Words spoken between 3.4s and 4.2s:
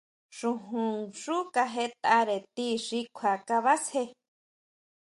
kabasjé.